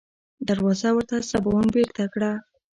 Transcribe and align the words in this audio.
دروازه 0.47 0.89
ورته 0.93 1.15
سباوون 1.29 1.67
بېرته 1.75 2.03
کړه. 2.13 2.31